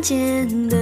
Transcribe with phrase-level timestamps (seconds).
[0.00, 0.79] 间的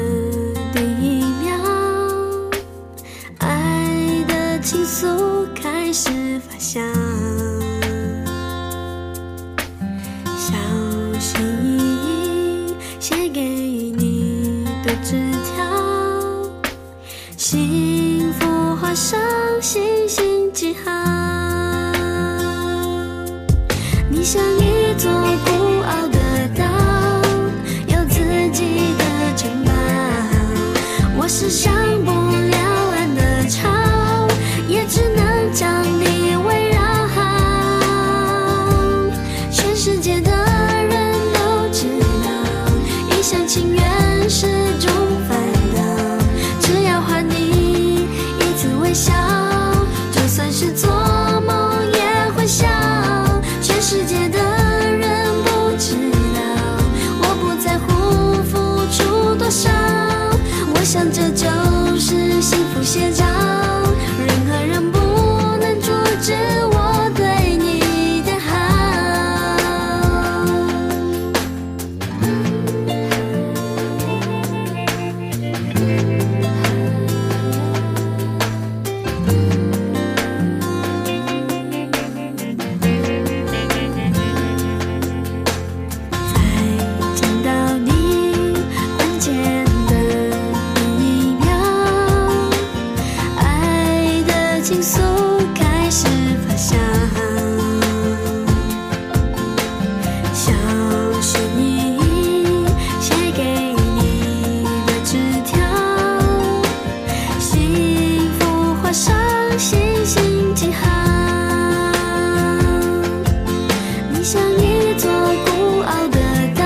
[114.31, 115.11] 像一座
[115.47, 116.19] 孤傲的
[116.55, 116.63] 岛，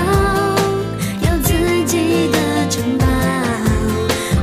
[1.20, 1.52] 有自
[1.86, 3.06] 己的城堡。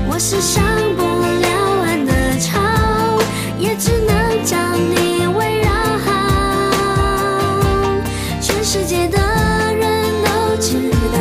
[0.07, 0.63] 我是上
[0.95, 1.49] 不了
[1.83, 2.57] 岸的潮，
[3.59, 5.69] 也只能将你围绕。
[8.39, 9.17] 全世界的
[9.75, 11.19] 人都知道，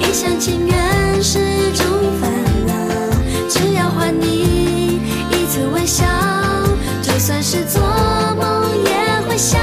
[0.00, 1.84] 一厢情愿是种
[2.18, 2.32] 烦
[2.66, 2.72] 恼。
[3.46, 4.98] 只要换你
[5.30, 6.02] 一次微笑，
[7.02, 7.82] 就算是做
[8.38, 9.58] 梦也会笑。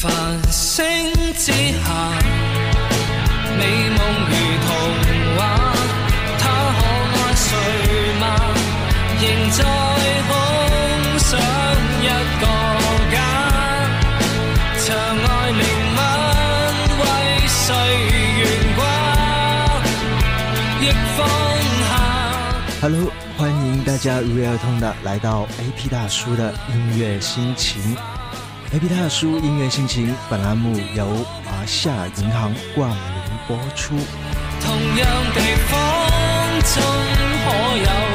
[0.00, 0.12] 繁
[0.52, 1.90] 星之下，
[3.58, 3.98] 美梦
[4.28, 4.32] 如
[4.64, 4.70] 童
[5.36, 5.40] 话，
[6.38, 6.42] 他
[6.78, 6.80] 可
[7.18, 7.48] 爱睡
[8.20, 8.22] 吗？
[9.18, 9.58] 仍在
[10.28, 10.30] 空
[11.18, 11.26] 想
[12.00, 12.06] 一
[12.38, 12.44] 个
[13.10, 13.16] 家，
[14.86, 15.62] 长爱灵
[15.96, 15.98] 吻
[17.00, 17.02] 为
[17.48, 17.58] 谁
[18.38, 18.40] 悬
[18.76, 18.80] 挂，
[20.80, 20.84] 亦
[21.16, 21.18] 放
[21.88, 21.90] 下。
[22.82, 27.96] Hello，欢迎大家如约而同的来到 AP 大叔的音乐心情。
[28.70, 31.06] AP 大叔音乐心情本栏目由
[31.42, 33.94] 华夏银行冠名播出。
[34.60, 35.40] 同样地
[35.70, 36.82] 方中
[37.44, 38.08] 可有。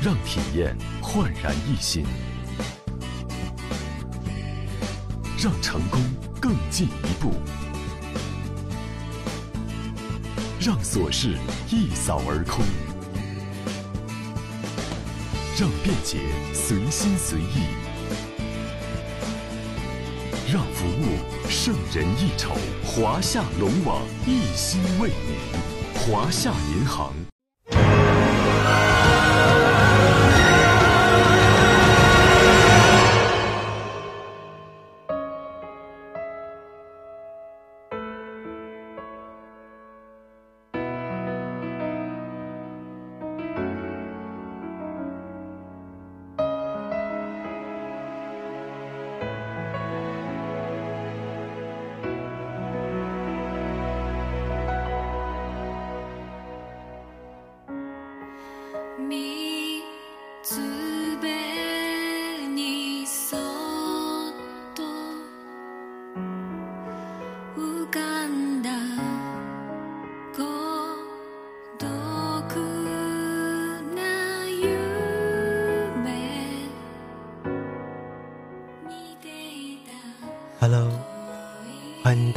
[0.00, 2.04] 让体验焕然一新，
[5.42, 6.00] 让成功
[6.40, 7.34] 更进一步，
[10.60, 11.36] 让琐事
[11.70, 12.64] 一扫而空，
[15.56, 16.18] 让便捷
[16.52, 17.62] 随心随意，
[20.52, 22.56] 让服务胜人一筹。
[22.84, 27.12] 华夏龙网一心为您，华夏银行。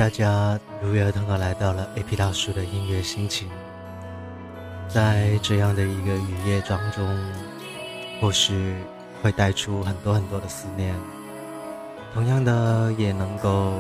[0.02, 3.48] 大家如约而同的来到了 A P 大叔的音乐心情，
[4.90, 7.06] 在这样的一个雨夜当中，
[8.20, 8.74] 或许
[9.22, 10.96] 会带出很多很多的思念，
[12.16, 13.74] 同样的也能够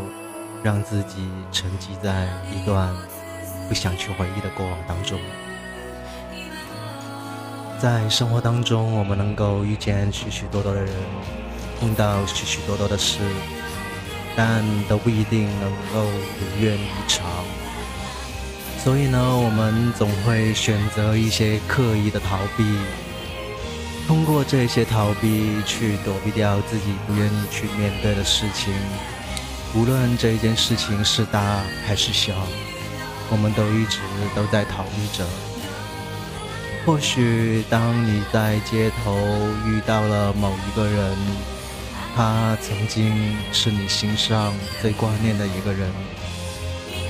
[0.62, 2.96] 让自己沉寂在一段
[3.68, 5.20] 不想去回忆的过往当中。
[7.80, 10.94] 在生活当中，我们能够遇见许许多多的人，
[11.80, 13.22] 碰到许许多多的事。
[14.36, 17.26] 但都不一定能够如愿以偿，
[18.84, 22.64] 所以呢，我们总会选择一些刻意的逃避，
[24.08, 28.74] 通过这些逃避去躲避掉自己不愿意去面对的事情。
[29.74, 32.34] 无论这一件事情是大还是小，
[33.30, 34.00] 我们都一直
[34.36, 35.26] 都在逃避着。
[36.86, 39.16] 或许当你在街头
[39.68, 41.16] 遇到了某一个人，
[42.16, 45.90] 他曾经是你心上最挂念的一个人，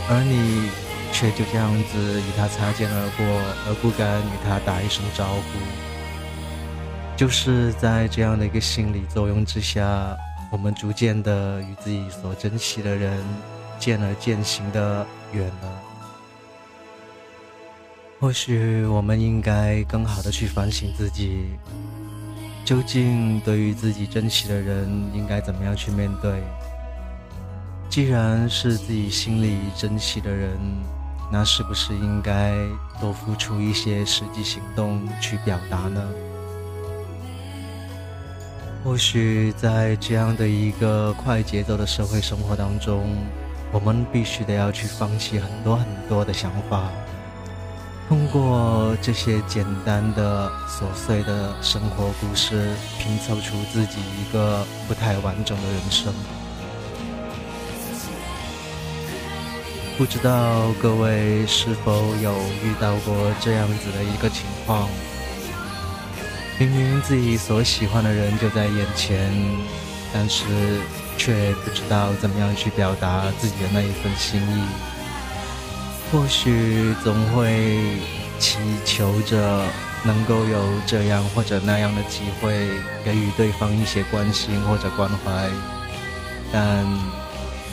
[0.10, 0.70] 而你
[1.12, 3.26] 却就这样子与他擦肩而过，
[3.68, 5.42] 而不敢与他打一声招呼。
[7.18, 10.16] 就是在这样的一个心理作用之下，
[10.52, 13.24] 我们逐渐的与自己所珍惜的人
[13.80, 15.82] 渐而渐行的远了。
[18.20, 21.48] 或许我们应该更好的去反省自己。
[22.64, 26.42] 究竟对于自己珍惜的人，应该怎么样去面对？
[27.90, 30.58] 既然是自己心里珍惜的人，
[31.32, 32.56] 那是不是应该
[33.00, 36.02] 多付出一些实际行动去表达呢？
[38.84, 43.06] 或许在这样的一个快节奏的社会生活当中，
[43.72, 46.90] 我们必须得要去放弃很多很多的想法。
[48.08, 56.14] 通过这些简单的、琐碎的生活故事，拼凑出自己一个不太完整的人生。
[59.98, 62.34] 不知道各位是否有
[62.64, 64.90] 遇到过这样子的一个情况？
[66.60, 69.32] 明明自己所喜欢的人就在眼前，
[70.14, 70.44] 但是
[71.18, 74.64] 却不知道怎么样去表达自己的那一份心意。
[76.12, 77.80] 或许总会
[78.38, 79.64] 祈求着
[80.04, 82.68] 能够有这样或者那样的机会，
[83.06, 85.50] 给予对方一些关心或者关怀，
[86.52, 86.86] 但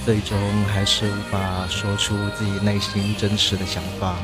[0.06, 0.38] 最终
[0.72, 4.14] 还是无法说出自己内心真实的想法。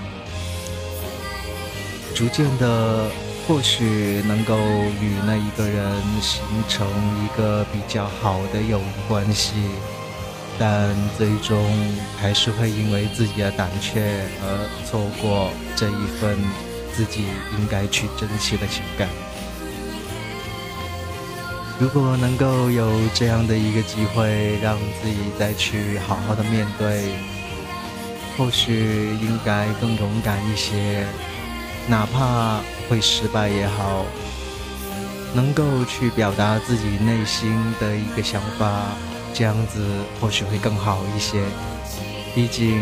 [2.15, 3.11] 逐渐的，
[3.49, 6.87] 或许能够与那一个人形成
[7.25, 9.55] 一个比较好的友谊关系。
[10.59, 11.59] 但最终
[12.21, 16.39] 还是会因为自己的胆怯而错过这一份
[16.95, 17.25] 自己
[17.59, 19.09] 应该去珍惜的情感。
[21.81, 27.03] 如果能够有这样的一个机会，让自己再去好好的面对，
[28.39, 31.05] 或许应该更勇敢一些，
[31.89, 34.07] 哪怕会失败也好，
[35.35, 38.93] 能够去表达自己内心的一个想法。
[39.35, 39.85] 这样子
[40.21, 41.43] 或许会更好一些，
[42.37, 42.81] 毕竟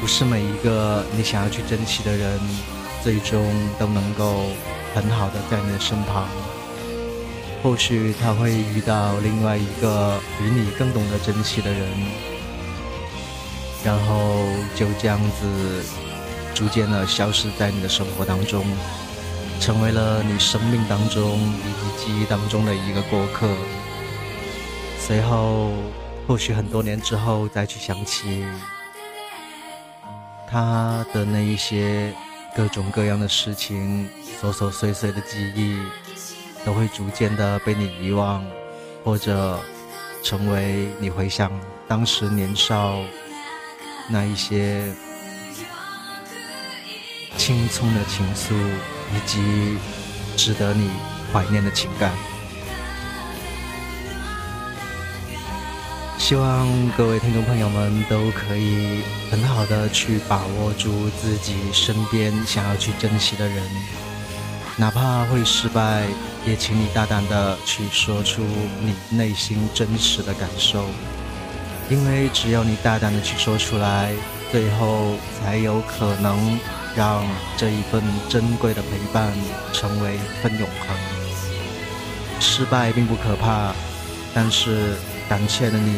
[0.00, 2.40] 不是每一个你想要去珍惜的人，
[3.04, 3.44] 最终
[3.78, 4.46] 都能够
[4.94, 6.26] 很好的在你的身旁。
[7.62, 11.86] 或许他会遇到另外一个比你更懂得珍惜的人，
[13.84, 14.38] 然后
[14.74, 15.84] 就这样子
[16.54, 18.64] 逐渐的消失在你的生活当中，
[19.60, 23.48] 成为了你生命当中以及记忆当中的一个过客。
[25.08, 25.72] 随后，
[26.26, 28.44] 或许很多年之后再去想起
[30.46, 32.12] 他的那一些
[32.54, 34.06] 各种各样的事情，
[34.38, 35.78] 琐琐碎碎的记忆，
[36.62, 38.44] 都会逐渐的被你遗忘，
[39.02, 39.58] 或者
[40.22, 41.50] 成为你回想
[41.88, 42.98] 当时年少
[44.10, 44.94] 那一些
[47.38, 48.52] 青葱的情愫，
[49.16, 49.78] 以及
[50.36, 50.90] 值得你
[51.32, 52.12] 怀念的情感。
[56.28, 63.64] 希望各位听众朋友们都可以很好的去把握住自己身边想要去珍惜的人，
[64.76, 66.06] 哪怕会失败，
[66.44, 68.42] 也请你大胆的去说出
[68.82, 70.84] 你内心真实的感受，
[71.88, 74.12] 因为只有你大胆的去说出来，
[74.52, 76.60] 最后才有可能
[76.94, 77.24] 让
[77.56, 79.32] 这一份珍贵的陪伴
[79.72, 80.94] 成为一份永恒。
[82.38, 83.72] 失败并不可怕，
[84.34, 84.94] 但是。
[85.28, 85.94] 胆怯的你，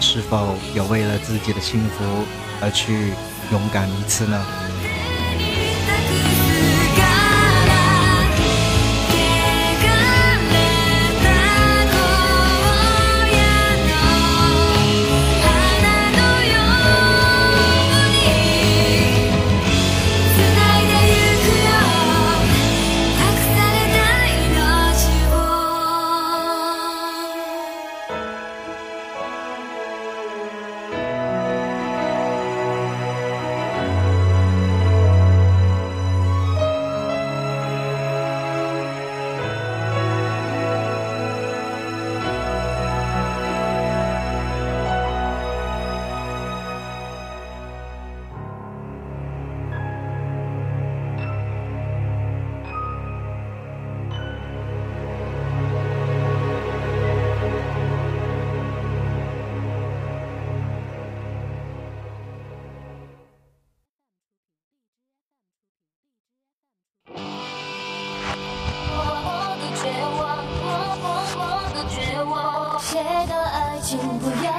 [0.00, 2.24] 是否有为了自己的幸福
[2.60, 3.12] 而去
[3.52, 4.46] 勇敢一次呢？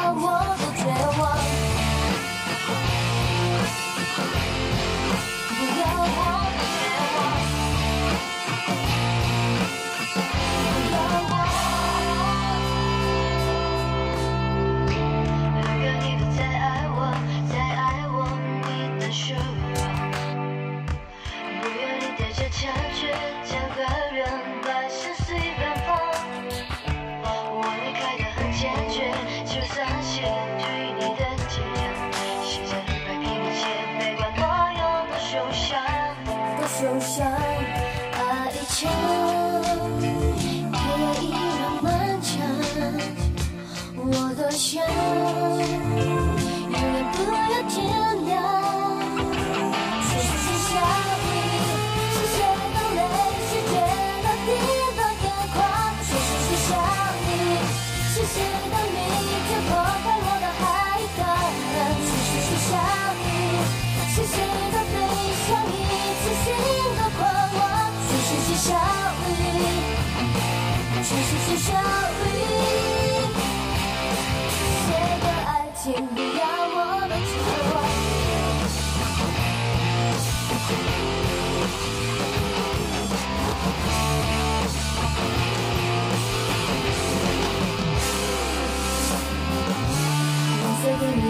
[0.05, 0.34] I want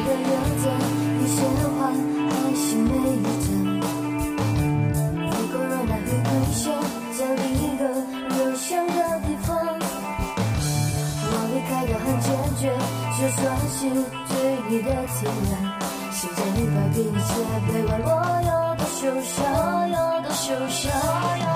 [0.05, 0.63] 的样子
[1.19, 1.37] 有些
[1.75, 2.89] 话还是没
[3.41, 3.47] 讲
[5.25, 6.65] 一个人来回忆一下
[7.21, 7.91] 一个人
[8.29, 8.39] 留
[8.87, 9.47] 的地方
[11.27, 12.61] 我离开的很坚决
[13.17, 13.77] 就算是
[14.29, 14.33] 对
[14.69, 15.53] 你的体谅
[16.11, 17.29] 时间会改一切
[17.65, 18.09] 别问我
[18.45, 19.35] 要多受伤
[19.89, 21.54] 要有多受伤